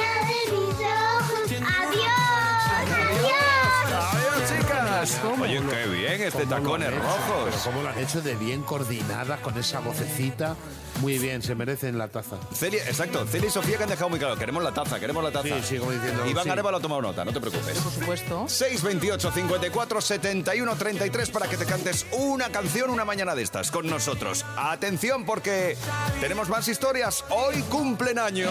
[5.40, 6.98] Oye, qué bien este ¿Cómo lo tacones hecho?
[7.02, 7.44] rojos.
[7.44, 10.56] Pero ¿Cómo lo han hecho de bien coordinadas con esa vocecita?
[11.00, 12.36] Muy bien, se merecen la taza.
[12.54, 15.30] Celia, exacto, Celia y Sofía que han dejado muy claro, queremos la taza, queremos la
[15.30, 15.48] taza.
[15.48, 16.50] Sí, sí, como diciendo, Iván sí.
[16.50, 17.78] Arevalo ha tomado nota, no te preocupes.
[17.78, 18.48] Por supuesto.
[18.48, 23.86] 628 54 71 33 para que te cantes una canción una mañana de estas con
[23.86, 24.44] nosotros.
[24.56, 25.76] Atención porque
[26.20, 27.24] tenemos más historias.
[27.28, 28.50] Hoy cumplen años.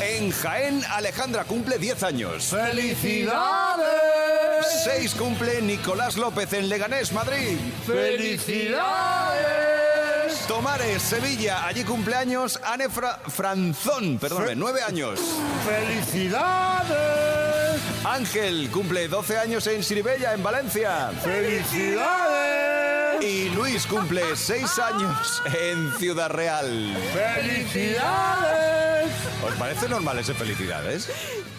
[0.00, 2.44] En Jaén, Alejandra cumple 10 años.
[2.44, 4.23] ¡Felicidades!
[4.84, 7.56] 6 cumple Nicolás López en Leganés, Madrid.
[7.86, 9.44] ¡Felicidades!
[10.48, 15.20] Tomares, Sevilla, allí cumpleaños Anne Fra- Franzón, perdóname, 9 años.
[15.64, 17.80] ¡Felicidades!
[18.04, 21.10] Ángel cumple 12 años en Siribella, en Valencia.
[21.22, 23.22] ¡Felicidades!
[23.24, 26.94] Y Luis cumple 6 años en Ciudad Real.
[27.14, 28.83] ¡Felicidades!
[29.46, 31.08] ¿Os parece normal ese felicidades?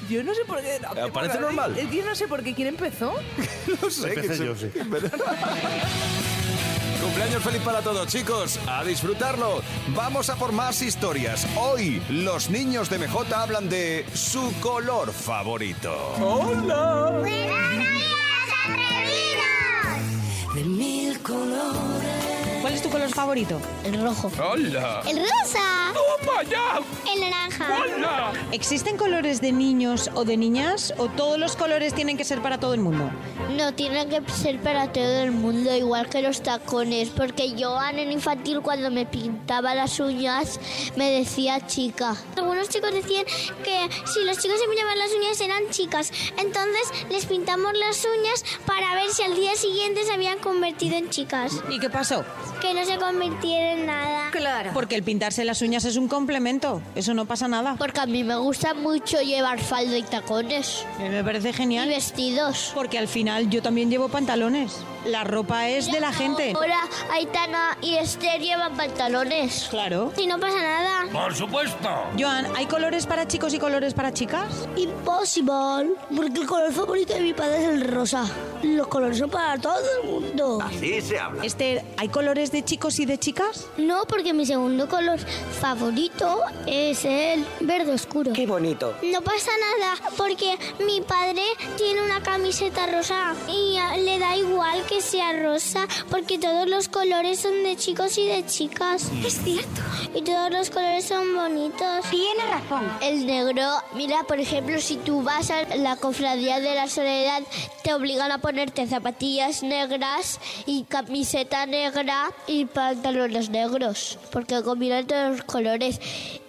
[0.10, 0.80] Yo no sé por qué.
[0.82, 1.78] no, ¿Eh, parece normal?
[1.78, 2.54] Es que yo no sé por qué.
[2.54, 3.14] ¿Quién empezó?
[3.82, 4.10] No sé.
[4.10, 4.70] Empecé que se- yo, sí.
[7.02, 8.60] Cumpleaños feliz para todos, chicos.
[8.68, 9.62] A disfrutarlo.
[9.96, 11.46] Vamos a por más historias.
[11.56, 15.94] Hoy, los niños de MJ hablan de su color favorito.
[16.20, 17.22] ¡Hola!
[20.56, 22.35] De mil colores.
[22.66, 23.62] ¿Cuál es tu color favorito?
[23.84, 24.32] El rojo.
[24.44, 25.04] ¡Hola!
[25.08, 25.94] El rosa.
[25.94, 26.82] ¡Toma ya!
[27.14, 27.68] El naranja.
[27.80, 28.34] ¡Hola!
[28.52, 32.60] ¿Existen colores de niños o de niñas o todos los colores tienen que ser para
[32.60, 33.12] todo el mundo?
[33.56, 38.00] No, tiene que ser para todo el mundo, igual que los tacones, porque yo en
[38.00, 40.60] el infantil cuando me pintaba las uñas
[40.96, 42.16] me decía chica.
[42.36, 43.26] Algunos chicos decían
[43.64, 48.44] que si los chicos se pintaban las uñas eran chicas, entonces les pintamos las uñas
[48.66, 51.54] para ver si al día siguiente se habían convertido en chicas.
[51.70, 52.26] ¿Y qué pasó?
[52.66, 54.32] Que no se convirtieron en nada.
[54.32, 54.72] Claro.
[54.74, 57.76] Porque el pintarse las uñas es un complemento, eso no pasa nada.
[57.78, 60.84] Porque a mí me gusta mucho llevar falda y tacones.
[61.00, 61.88] Me parece Y genial.
[61.88, 62.72] vestidos.
[62.74, 64.78] Porque al final yo también llevo pantalones.
[65.06, 66.54] La ropa es de la gente.
[66.56, 66.80] Ahora
[67.12, 69.68] Aitana y Esther llevan pantalones.
[69.70, 70.12] Claro.
[70.18, 71.06] Y no pasa nada.
[71.14, 71.90] ¡Por supuesto!
[72.20, 74.68] Joan, ¿hay colores para chicos y colores para chicas?
[74.76, 75.92] Imposible.
[76.16, 78.26] Porque el color favorito de mi padre es el rosa.
[78.64, 80.60] Los colores son para todo el mundo.
[80.64, 81.46] Así se habla.
[81.46, 83.68] Esther, ¿hay colores de chicos y de chicas?
[83.78, 88.34] No, porque mi segundo color favorito es el verde oscuro.
[88.34, 88.96] Qué bonito.
[89.04, 91.44] No pasa nada, porque mi padre
[91.78, 97.40] tiene una camiseta rosa y le da igual que sea rosa, porque todos los colores
[97.40, 99.10] son de chicos y de chicas.
[99.26, 99.82] Es cierto.
[100.14, 102.06] Y todos los colores son bonitos.
[102.10, 102.90] Tiene razón.
[103.02, 103.64] El negro,
[103.94, 107.44] mira, por ejemplo, si tú vas a la cofradía de la soledad,
[107.84, 115.38] te obligan a ponerte zapatillas negras y camiseta negra y pantalones negros, porque combinan todos
[115.38, 116.00] los colores.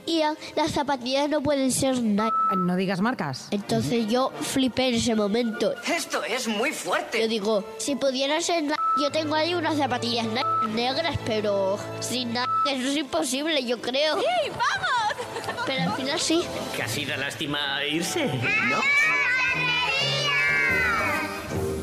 [0.09, 0.21] Y
[0.55, 2.31] las zapatillas no pueden ser Nike.
[2.57, 3.49] No digas marcas.
[3.51, 5.75] Entonces yo flipé en ese momento.
[5.85, 7.27] Esto es muy Yo fuerte.
[7.27, 10.27] digo, si pudiera ser Nike, yo tengo ahí unas zapatillas
[10.69, 14.21] negras, pero sin Nike eso es imposible, yo creo.
[14.21, 15.65] ¡Sí, vamos!
[15.67, 16.45] Pero al final sí.
[16.77, 18.79] Casi da lástima irse, ¿no?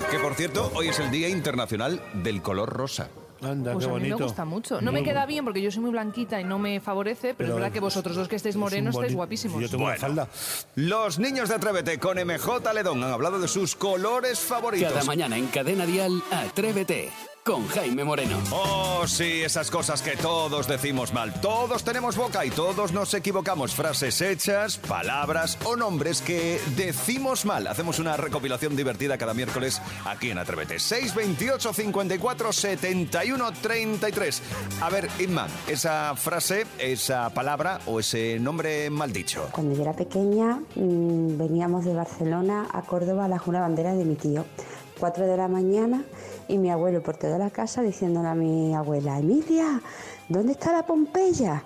[0.09, 3.09] Que por cierto, hoy es el Día Internacional del Color Rosa.
[3.43, 4.17] Anda, Pues qué a mí bonito.
[4.19, 4.81] me gusta mucho.
[4.81, 7.49] No me queda bien porque yo soy muy blanquita y no me favorece, pero, Pero
[7.49, 9.61] es verdad que vosotros los que estáis Es morenos estáis boni- guapísimos.
[9.61, 10.27] Yo tengo una falda.
[10.75, 14.91] Los niños de Atrévete con MJ Ledón han hablado de sus colores favoritos.
[14.91, 17.11] Cada mañana en Cadena Dial, Atrévete
[17.43, 18.37] con Jaime Moreno.
[18.51, 21.33] Oh, sí, esas cosas que todos decimos mal.
[21.41, 23.75] Todos tenemos boca y todos nos equivocamos.
[23.75, 27.67] Frases hechas, palabras o nombres que decimos mal.
[27.67, 30.79] Hacemos una recopilación divertida cada miércoles aquí en Atrévete.
[30.79, 34.41] 628 54 71 33.
[34.81, 39.49] A ver, Inma, esa frase, esa palabra o ese nombre mal dicho.
[39.51, 44.15] Cuando yo era pequeña mm, veníamos de Barcelona a Córdoba a la Bandera de mi
[44.15, 44.45] tío.
[44.99, 46.03] Cuatro de la mañana
[46.47, 49.81] y mi abuelo por toda la casa diciéndole a mi abuela, Emilia,
[50.29, 51.63] ¿dónde está la Pompeya?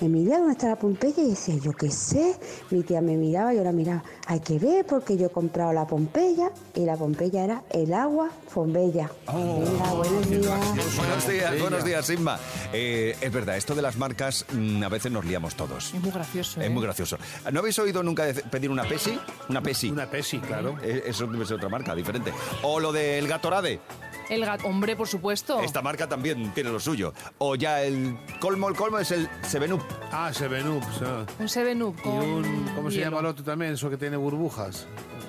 [0.00, 1.22] Emilia, ¿dónde está la Pompeya?
[1.24, 2.36] Y decía, yo qué sé.
[2.70, 5.86] Mi tía me miraba, yo la miraba, hay que ver porque yo he comprado la
[5.86, 9.10] Pompeya y la Pompeya era el agua Fombella.
[9.26, 10.96] Venga, buenos días.
[10.96, 12.38] Buenos días, buenos días, Inma.
[12.72, 15.92] Eh, es verdad, esto de las marcas mm, a veces nos liamos todos.
[15.92, 16.60] Es muy gracioso.
[16.60, 16.70] Es ¿eh?
[16.70, 17.18] muy gracioso.
[17.52, 19.18] ¿No habéis oído nunca pedir una Pepsi?
[19.48, 19.90] Una Pepsi.
[19.90, 20.76] Una Pepsi, claro.
[20.82, 22.32] Eh, Eso debe ser otra marca, diferente.
[22.62, 23.80] O lo del Gatorade.
[24.28, 25.60] El gato, hombre, por supuesto.
[25.60, 27.12] Esta marca también tiene lo suyo.
[27.38, 29.82] O ya el colmo, el colmo es el Seven Up.
[30.12, 30.82] Ah, Seven Up.
[30.98, 31.04] sí.
[31.38, 33.10] Un 7-Up Y con un, ¿cómo se hielo.
[33.10, 33.72] llama el otro también?
[33.72, 34.86] Eso que tiene burbujas.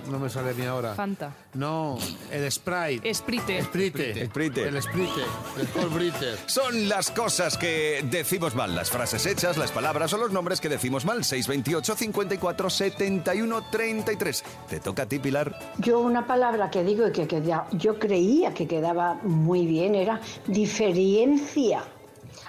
[0.09, 0.93] No me sale ni ahora.
[0.95, 1.31] Fanta.
[1.53, 1.97] No,
[2.31, 3.13] el Sprite.
[3.13, 3.63] Sprite.
[3.63, 4.25] Sprite.
[4.25, 4.63] Sprite.
[4.67, 5.21] El Sprite.
[5.59, 6.13] El Cold.
[6.47, 10.69] Son las cosas que decimos mal, las frases hechas, las palabras o los nombres que
[10.69, 11.23] decimos mal.
[11.23, 14.43] 628 54 71 33.
[14.69, 15.57] Te toca a ti, Pilar.
[15.77, 20.19] Yo una palabra que digo y que queda- yo creía que quedaba muy bien era
[20.47, 21.83] diferencia.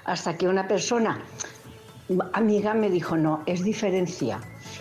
[0.04, 1.20] Hasta que una persona
[2.32, 4.40] amiga me dijo, no, es diferencia.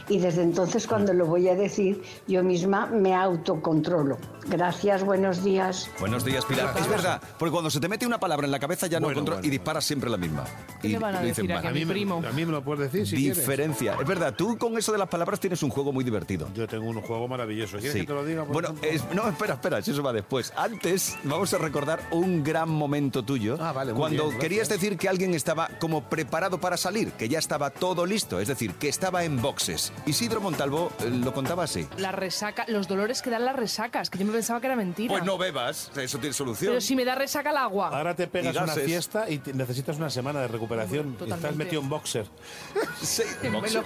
[0.10, 4.17] Y desde entonces cuando lo voy a decir, yo misma me autocontrolo.
[4.48, 5.88] Gracias, buenos días.
[6.00, 6.74] Buenos días, Pilar.
[6.80, 9.19] Es verdad, porque cuando se te mete una palabra en la cabeza ya no Bueno,
[9.19, 9.48] controla bueno.
[9.48, 10.45] y disparas siempre la misma.
[10.82, 12.24] ¿Qué y le van a decir a mi me- primo?
[12.28, 13.38] a mí me lo puedes decir si quieres.
[13.38, 13.95] Diferencia.
[14.02, 16.50] Es verdad, tú con eso de las palabras tienes un juego muy divertido.
[16.56, 17.78] Yo tengo un juego maravilloso.
[17.78, 18.00] ¿Quieres Sí.
[18.02, 18.45] que te lo diga?
[18.45, 20.52] por Bueno, es- no, espera, espera, si eso va después.
[20.58, 23.58] Antes vamos a recordar un gran momento tuyo.
[23.60, 27.38] Ah, vale, cuando bien, querías decir que alguien estaba como preparado para salir, que ya
[27.38, 29.93] estaba todo listo, es decir, que estaba en boxes.
[30.05, 31.88] Isidro Montalvo eh, lo contaba así.
[31.97, 35.12] La resaca, los dolores que dan las resacas, que yo me pensaba que era mentira.
[35.13, 36.71] Pues no bebas, eso tiene solución.
[36.71, 37.89] Pero si me da resaca el agua.
[37.89, 41.17] Ahora te pegas una fiesta y te- necesitas una semana de recuperación.
[41.25, 42.25] y estás metido en boxer.
[43.01, 43.83] Sí, lo- boxer.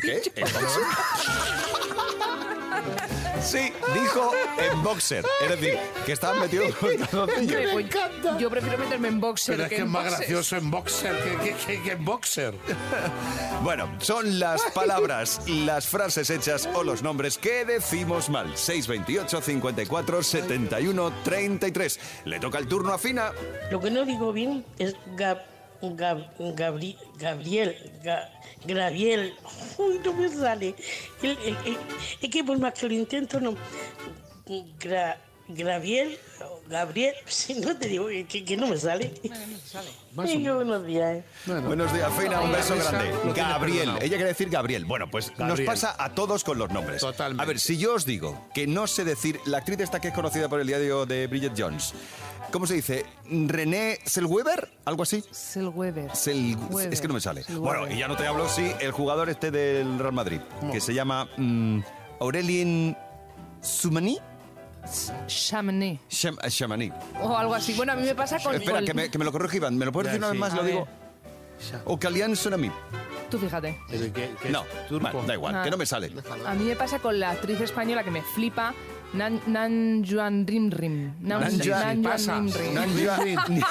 [0.00, 0.22] ¿Qué?
[0.36, 0.82] ¿En boxer?
[3.42, 5.24] Sí, dijo en boxer.
[5.42, 7.40] Es decir, que estaban metidos con calzoncillos.
[7.40, 10.56] Hombre, pues, Yo prefiero meterme en boxer Pero es que, que es en más gracioso
[10.56, 12.54] en boxer que, que- que- que en boxer.
[13.62, 18.56] Bueno, son las palabras, las frases hechas o los nombres que decimos mal.
[18.56, 22.00] 628 54 71 33.
[22.24, 23.30] Le toca el turno a Fina.
[23.70, 25.42] Lo que no digo bien es Gab-
[25.82, 28.28] Gab- Gabri- Gabriel, Ga-
[28.64, 29.34] Graviel.
[29.78, 30.74] Uy, no me sale.
[31.22, 31.78] El- el- el-
[32.20, 33.54] es que por más que lo intento, no.
[34.80, 35.16] Gra-
[35.48, 36.18] Graviel,
[36.68, 39.12] Gabriel, si no te digo que, que no me sale.
[40.14, 41.16] Buenos días.
[41.16, 41.24] eh.
[41.46, 43.12] Buenos días, Fina, un beso grande.
[43.34, 44.84] Gabriel, ella quiere decir Gabriel.
[44.84, 47.00] Bueno, pues nos pasa a todos con los nombres.
[47.00, 47.42] Totalmente.
[47.42, 50.14] A ver, si yo os digo que no sé decir, la actriz esta que es
[50.14, 51.92] conocida por el diario de Bridget Jones,
[52.52, 53.04] ¿cómo se dice?
[53.28, 54.70] ¿René Selweber?
[54.84, 55.24] ¿Algo así?
[55.30, 56.10] Selweber.
[56.14, 56.56] Sel-.
[56.92, 57.42] Es que no me sale.
[57.42, 57.78] Selweber.
[57.80, 60.94] Bueno, y ya no te hablo, sí, el jugador este del Real Madrid, que se
[60.94, 61.80] llama mm,
[62.20, 62.96] Aurelien
[63.60, 64.18] Soumani.
[65.26, 66.00] Chamonix.
[66.08, 66.92] Cham- eh, Chamani.
[67.20, 67.72] O algo así.
[67.74, 68.54] Bueno, a mí me pasa con...
[68.54, 69.76] Espera, con- que me, que me lo corrija Iván.
[69.78, 70.40] ¿Me lo puedes decir una vez sí.
[70.40, 70.52] más?
[70.52, 70.72] A Lo ver.
[70.72, 70.88] digo.
[71.84, 72.70] O Kalian Sonami.
[73.30, 73.78] Tú fíjate.
[73.88, 74.12] Que-
[74.42, 75.22] que No, turco.
[75.26, 75.62] da igual, Ah.
[75.62, 76.12] que no me sale.
[76.46, 78.74] A mí me pasa con la actriz española que me flipa,
[79.14, 81.14] Nan, Nan Juan Rim Rim.
[81.20, 82.32] Nan, Nan Juan- Nan pasa.
[82.32, 82.74] Juan Rim Rim.
[82.74, 83.62] Nan Juan-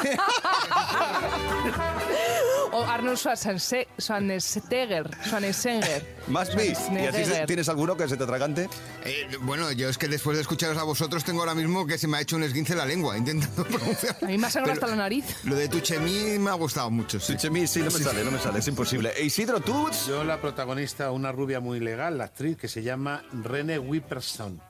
[2.74, 5.10] O Arnold Schwarzenegger.
[5.26, 6.06] Schwarzenegger.
[6.28, 6.68] Más B.
[6.68, 7.46] ¿Y a ti Schwarzenegger.
[7.48, 8.70] tienes alguno que se te atragante?
[9.04, 12.08] Eh, bueno, yo es que después de escucharos a vosotros tengo ahora mismo que se
[12.08, 14.16] me ha hecho un esguince en la lengua intentando pronunciar.
[14.22, 15.26] A mí me ha sangrado hasta la nariz.
[15.44, 17.20] Lo de Tuchemí me ha gustado mucho.
[17.20, 17.36] Sí.
[17.36, 19.12] Chemi, sí, no me sale, no me sale, es imposible.
[19.18, 19.90] E Isidro, tú.
[20.08, 24.62] Yo la protagonista, una rubia muy legal, la actriz, que se llama Rene Wipperson.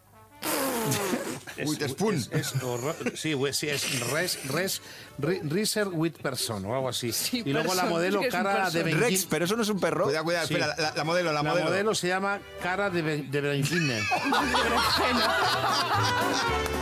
[1.66, 2.16] Witherspoon.
[2.16, 4.82] Es, es horror- sí, we- sí, es Res, Res,
[5.20, 7.12] Ri- Riser Witperson o algo así.
[7.12, 9.00] Sí, y luego la person, modelo sí es cara de person.
[9.02, 10.06] Rex, pero eso no es un perro.
[10.06, 10.54] Cuidado, cuidado, Sí.
[10.56, 11.66] espera, la, la modelo, la, La modelo.
[11.70, 14.00] modelo se llama cara de, de Benjine.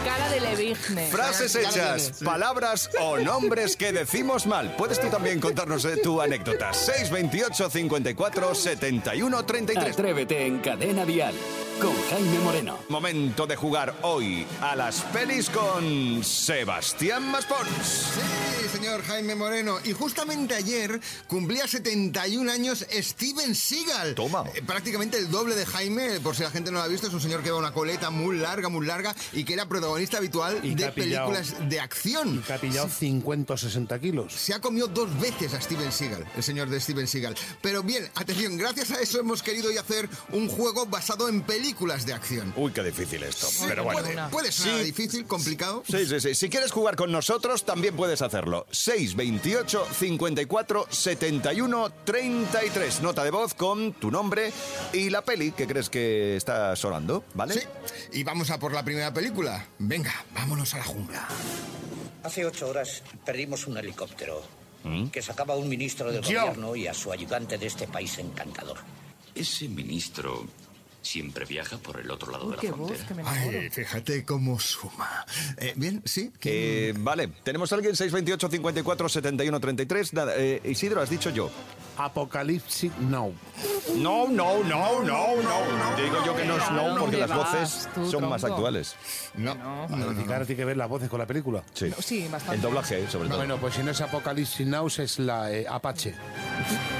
[0.06, 1.08] Cara de Levigne.
[1.12, 4.74] Frases hechas, palabras o nombres que decimos mal.
[4.78, 6.72] Puedes tú también contarnos eh, tu anécdota.
[6.74, 9.94] 628 54 71 33.
[9.94, 11.34] Atrévete en Cadena Dial
[11.80, 12.80] con Jaime Moreno.
[12.89, 17.70] Momento de jugar hoy a las pelis con Sebastián Maspons.
[17.78, 19.78] Sí, señor Jaime Moreno.
[19.84, 24.15] Y justamente ayer cumplía 71 años Steven Seagal.
[24.15, 24.44] Toma.
[24.54, 27.13] Eh, prácticamente el doble de Jaime, por si la gente no lo ha visto, es
[27.13, 30.60] un señor que lleva una coleta muy larga, muy larga y que era protagonista habitual
[30.63, 32.44] Y de películas de acción.
[32.44, 34.34] Que ha pillado 50 o 60 kilos.
[34.34, 37.36] Se ha comido dos veces a Steven Seagal, el señor de Steven Seagal.
[37.62, 41.68] Pero bien, atención, gracias a eso hemos querido hoy hacer un juego basado en películas
[41.79, 42.53] de acción.
[42.55, 43.47] Uy, qué difícil esto.
[43.67, 44.01] Pero bueno.
[44.01, 45.84] Puede, puede sonar difícil, complicado.
[45.88, 46.36] Sí, sí, sí.
[46.36, 48.65] Si quieres jugar con nosotros, también puedes hacerlo.
[48.71, 53.01] 628 54 71 33.
[53.01, 54.51] Nota de voz con tu nombre
[54.93, 57.53] y la peli que crees que está sonando, ¿vale?
[57.53, 57.62] Sí,
[58.13, 59.65] y vamos a por la primera película.
[59.77, 61.27] Venga, vámonos a la jungla.
[62.23, 64.41] Hace ocho horas perdimos un helicóptero
[64.84, 65.08] ¿Mm?
[65.08, 66.41] que sacaba a un ministro del Yo.
[66.41, 68.77] gobierno y a su ayudante de este país encantador.
[69.36, 70.45] Ese ministro
[71.10, 73.08] siempre viaja por el otro lado Uy, de la qué voz, frontera.
[73.08, 73.24] que me.
[73.26, 75.26] Ay, fíjate cómo suma.
[75.58, 76.32] Eh, bien, sí.
[76.43, 80.13] Eh, vale, tenemos a alguien 628 54 71 33.
[80.13, 81.50] Nada, eh, Isidro, has dicho yo.
[82.00, 83.34] Apocalyptic Now.
[83.96, 85.96] No, no, no, no, no.
[86.02, 88.96] Digo yo que no es no porque ¿Dónde las voces son más actuales.
[89.36, 89.88] No, No.
[89.90, 90.22] no, no, no.
[90.22, 91.64] Ahora tiene que ver las voces con la película.
[91.74, 91.92] Sí.
[92.00, 92.56] Sí, bastante.
[92.56, 93.38] El doblaje, sobre todo.
[93.40, 96.14] Bueno, pues si no es Apocalyptic Now, es la eh, Apache.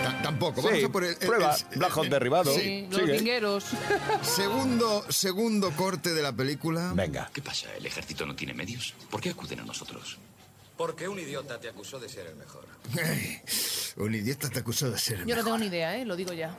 [0.04, 0.62] Ta- tampoco.
[0.62, 1.56] Sí, Vamos a por el, el- prueba.
[1.72, 2.54] el- Black Hawk derribado.
[2.54, 3.14] Sí, los Sigue.
[3.14, 3.66] vingueros.
[4.22, 6.92] Segundo, segundo corte de la película.
[6.94, 7.30] Venga.
[7.34, 7.68] ¿Qué pasa?
[7.78, 8.94] ¿El ejército no tiene medios?
[9.10, 10.18] ¿Por qué acuden a nosotros?
[10.80, 12.66] Porque un idiota te acusó de ser el mejor.
[13.04, 13.42] Ay,
[13.98, 15.16] un idiota te acusó de ser.
[15.20, 15.44] el Yo no mejor.
[15.44, 16.06] tengo ni idea, ¿eh?
[16.06, 16.56] Lo digo ya.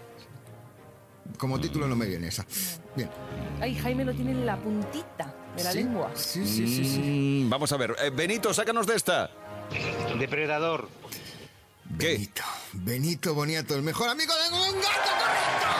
[1.38, 2.44] Como título no me viene esa.
[2.94, 3.08] Bien.
[3.62, 6.10] Ay, Jaime lo tiene en la puntita de la Sí, lengua.
[6.14, 7.00] Sí, sí, sí, sí.
[7.46, 7.96] Mm, vamos a ver.
[7.98, 9.30] Eh, Benito, sácanos de esta.
[10.18, 10.90] Depredador.
[11.98, 12.12] ¿Qué?
[12.12, 12.42] Benito,
[12.74, 15.10] Benito Boniato, el mejor amigo de un gato,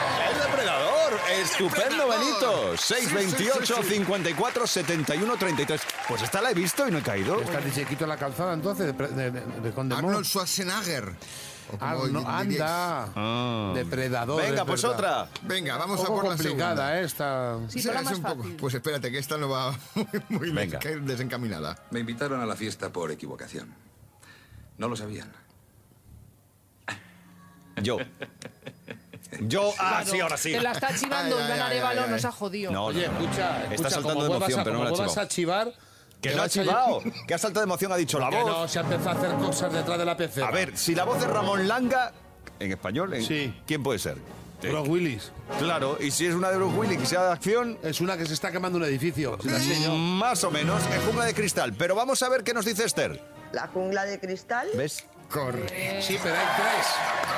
[0.61, 1.19] depredador.
[1.41, 2.07] Estupendo.
[2.07, 2.77] Benito.
[2.77, 3.93] Sí, 628 sí, sí, sí.
[3.95, 5.81] 54 71 33.
[6.07, 7.41] Pues esta la he visto y no he caído.
[7.41, 8.95] ¿Está de chiquito en la calzada entonces?
[8.97, 9.95] ¿De, de, de?
[9.95, 11.13] Arnold Schwarzenegger.
[11.79, 13.09] Anda.
[13.15, 13.71] Ah.
[13.75, 14.41] Depredador.
[14.41, 15.23] Venga, es pues verdad.
[15.23, 15.29] otra.
[15.43, 16.99] Venga, Un vamos a por la complicada, segunda.
[17.01, 17.59] Esta...
[17.69, 18.43] Sí, más un poco.
[18.43, 18.55] fácil.
[18.57, 19.71] Pues espérate, que esta no va
[20.29, 20.79] muy, muy Venga.
[20.79, 21.77] que es desencaminada.
[21.91, 23.73] Me invitaron a la fiesta por equivocación.
[24.77, 25.31] No lo sabían.
[27.81, 27.97] Yo.
[29.39, 30.51] Yo, ah, sí, ahora sí.
[30.51, 32.71] Te la está chivando Ay, Iván ay, Arevalo, nos ha jodido.
[32.71, 33.19] No, Oye, no, no.
[33.21, 35.25] escucha, Está escucha, saltando como de vuelvas emoción, a- pero no la ha vuelvas chivado.
[35.25, 35.73] a chivar...
[36.21, 38.29] Que te no ha vas a- chivado, que ha saltado de emoción, ha dicho la
[38.29, 38.45] Que voz.
[38.45, 40.47] no, se ha empezado a hacer cosas detrás de la pecera.
[40.47, 42.11] A ver, si la voz de Ramón Langa,
[42.59, 44.17] en español, en- ¿quién puede ser?
[44.61, 45.31] Bruce Willis.
[45.57, 47.79] Claro, y si es una de Bruce Willis que sea de acción...
[47.81, 49.35] Es una que se está quemando un edificio.
[49.41, 49.95] si la sé yo.
[49.95, 51.73] Más o menos, en jungla de cristal.
[51.73, 53.19] Pero vamos a ver qué nos dice Esther.
[53.53, 54.67] La jungla de cristal.
[54.75, 55.03] ¿Ves?
[56.01, 56.87] Sí, pero hay tres.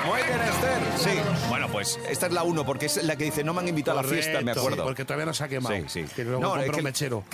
[0.05, 0.81] Muy bien, Esther.
[0.97, 1.47] Sí.
[1.49, 3.99] Bueno, pues esta es la uno, porque es la que dice no me han invitado
[3.99, 4.83] a la fiesta, me Correcto, acuerdo.
[4.83, 5.75] Porque todavía no se ha quemado.
[5.75, 6.05] Sí, sí.
[6.15, 7.23] Que luego No, es que- un mechero.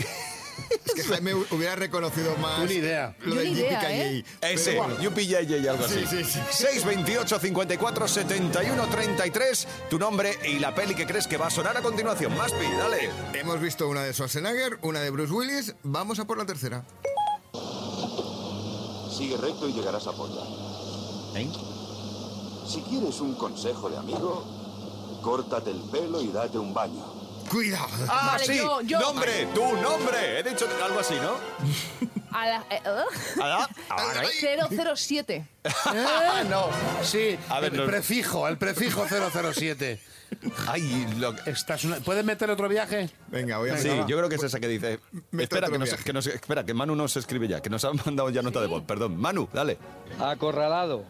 [0.86, 2.60] Es que Jaime hubiera reconocido más.
[2.60, 3.16] Una idea.
[3.22, 4.24] Lo del ¿eh?
[4.42, 6.06] Ese, Yay, algo así.
[6.06, 6.40] Sí, sí, sí.
[6.52, 11.78] 628 54 71 33, tu nombre y la peli que crees que va a sonar
[11.78, 12.36] a continuación.
[12.36, 13.10] Maspi, dale.
[13.34, 15.76] Hemos visto una de Schwarzenegger, una de Bruce Willis.
[15.84, 16.84] Vamos a por la tercera.
[19.20, 20.50] Sigue recto y llegarás a Portland.
[21.36, 21.50] ¿Eh?
[22.66, 24.46] Si quieres un consejo de amigo,
[25.22, 27.04] córtate el pelo y date un baño.
[27.52, 27.86] Cuidado.
[28.08, 28.56] Ah, Vale, sí.
[28.58, 30.40] yo- yo- Nombre, tu nombre.
[30.40, 31.32] He dicho algo así, ¿no?
[32.32, 33.42] A la, eh, ¿eh?
[33.44, 34.30] A la- a la-
[34.70, 35.46] 007.
[35.66, 36.68] Ah, no.
[37.04, 40.02] Sí, A ver, el no- prefijo, el prefijo 007.
[40.68, 41.34] Ay, lo-
[41.86, 43.10] una- ¿Puedes meter otro viaje?
[43.30, 45.00] Venga, voy a Sí, yo creo que es esa que dice.
[45.32, 46.04] Mete Espera otro que, nos, viaje.
[46.04, 48.68] que nos- espera, que Manu nos escribe ya, que nos ha mandado ya nota de
[48.68, 48.84] voz.
[48.84, 49.18] Perdón.
[49.18, 49.78] Manu, dale.
[50.20, 51.06] Acorralado.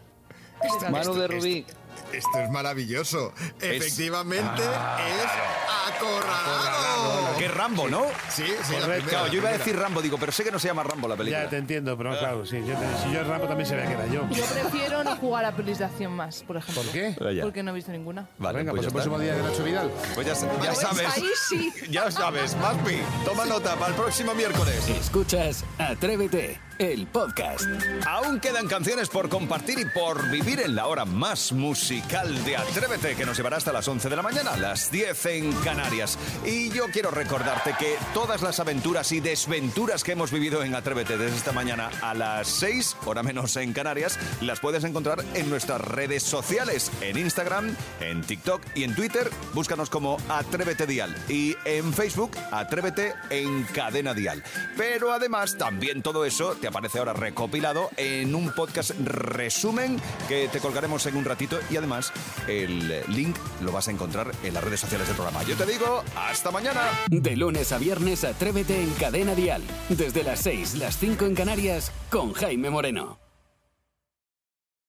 [0.91, 1.65] Manu de Rubí.
[2.13, 3.33] Esto es maravilloso.
[3.61, 7.37] Efectivamente, es acorralado.
[7.37, 8.05] Que es Rambo, ¿no?
[8.29, 8.85] Sí, sí, la Correcto.
[8.85, 11.07] primera, Claro, yo iba a decir Rambo, digo, pero sé que no se llama Rambo
[11.07, 11.43] la película.
[11.43, 12.57] Ya te entiendo, pero claro, sí.
[12.65, 14.27] yo- si yo el Rambo también se ve que era yo.
[14.29, 16.83] Yo prefiero no jugar a pelis de acción más, por ejemplo.
[16.83, 17.15] ¿Por qué?
[17.41, 18.27] Porque no he visto ninguna.
[18.37, 19.91] Vale, Venga, pues pues el próximo día de Nacho Vidal.
[20.15, 21.07] Pues ya, ya Pues sabes.
[21.15, 21.73] ahí sí.
[21.89, 22.99] Ya sabes, Maspi.
[23.25, 24.87] Toma nota para el próximo miércoles.
[24.89, 27.65] Escuchas Atrévete, el podcast.
[28.07, 33.15] Aún quedan canciones por compartir y por vivir en la hora más musical de Atrévete,
[33.15, 36.17] que nos llevará hasta las 11 de la mañana, las 10 en Canarias.
[36.45, 41.17] Y yo quiero recordarte que todas las aventuras y desventuras que hemos vivido en Atrévete
[41.17, 45.81] desde esta mañana a las 6, hora menos en Canarias, las puedes encontrar en nuestras
[45.81, 49.29] redes sociales, en Instagram, en TikTok y en Twitter.
[49.53, 51.13] Búscanos como Atrévete Dial.
[51.27, 54.41] Y en Facebook, Atrévete en Cadena Dial.
[54.77, 60.59] Pero además, también todo eso te aparece ahora recopilado en un podcast resumen que te
[60.59, 61.59] colgaremos en un ratito.
[61.69, 62.13] Y además,
[62.47, 65.43] el link lo vas a encontrar en las redes sociales del programa.
[65.43, 66.81] Yo te digo, hasta mañana.
[67.07, 69.61] De lunes a viernes, Atrévete en Cadena Dial.
[69.89, 73.28] Desde las 6, las 5 en Canarias, con Jaime Moreno.